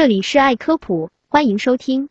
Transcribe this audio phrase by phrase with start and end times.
[0.00, 2.08] 这里是爱科普，欢迎收听。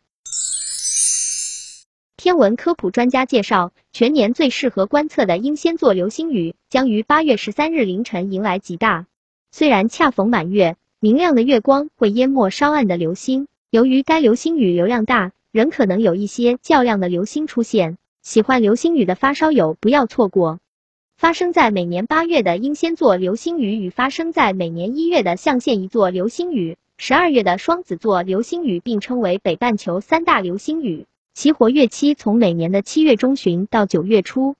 [2.16, 9.06] 天文科普专家介绍，全年最适合观测的英仙座流星雨将于八月十三日凌晨迎来极大。
[9.50, 17.98] 虽然恰逢满月，明亮的月光会淹没稍暗的流星，由于该流星雨流量大，仍可能有一些较亮的流星出现。
[18.22, 20.60] 喜欢流星雨的发烧友不要错过。
[21.16, 34.54] 发生在每年八月的英仙座流星雨与发生在每年一月的象限一座流星雨、十二月的双子座流星雨并称为北半球三大流星雨，其活跃期从每年的七月中旬到九月初。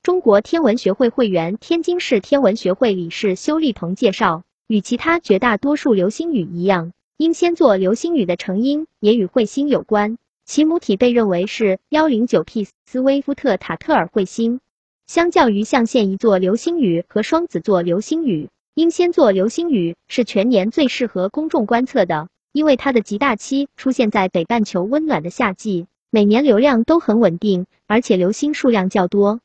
[0.00, 14.60] 中国天文学会会员、天津市天文学会理事修立鹏介绍，与其他绝大多数流星雨一样，英仙座流星雨的成因也与彗星有关，其母体被认为是幺零九 P 斯威夫特塔特尔彗星。
[15.08, 18.48] 相较于象限一座流星雨和双子座流星雨，
[18.80, 29.40] 英仙座流星雨是全年最适合公众观测的，因为它的极大期出现在北半球温暖的夏季，每年流量都很稳定，而且流星数量较多。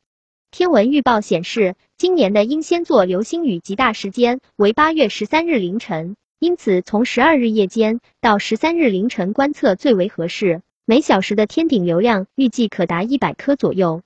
[0.51, 10.61] 天文预报显示，今年的英仙座流星雨极大时间为八月十三日凌晨，因此从十二日夜间到十三日凌晨观测最为合适。
[10.85, 14.01] 每小时的天顶流量预计可达一百颗左右。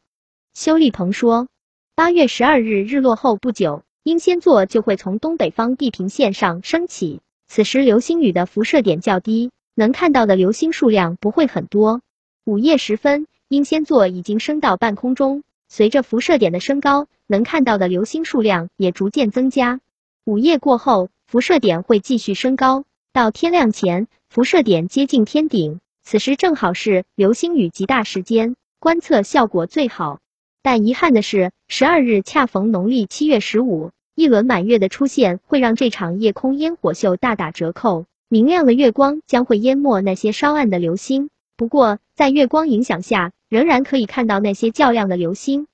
[0.56, 1.48] 修立鹏说，
[1.94, 7.22] 八月十二日日落后不久，英仙座就会从东北方地平线上升起。
[7.48, 12.02] 此时流星雨的辐射点较低，能看到的流星数量不会很多。
[12.44, 19.80] 午夜时分，英仙座已经升到半空中，随着辐射点的升高，能看到的流星数量也逐渐增加。
[20.26, 30.20] 午夜过后，辐射点会继续升高，到天亮前，辐射点接近天顶，此时正好是流星雨极大时间，观测效果最好。
[30.64, 38.06] 但遗憾的是，十二日恰逢农历七月十五，一轮满月的出现会让这场夜空烟火秀大打折扣。
[38.28, 45.68] 明亮的月光将会淹没那些稍暗的流星，不过在月光影响下，仍然可以看到那些较亮的流星。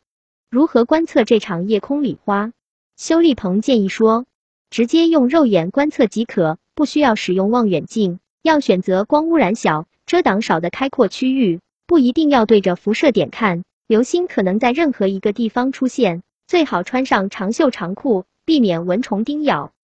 [0.52, 2.52] 如何观测这场夜空礼花？
[2.96, 4.28] 修立鹏建议说，
[4.70, 8.20] 直接用肉眼观测即可，不需要使用望远镜。
[8.44, 13.64] 要选择光污染小、遮挡少的开阔区域，不一定要对着辐射点看。
[13.88, 19.75] 流星可能在任何一个地方出现，最好穿上长袖长裤，避免蚊虫叮咬。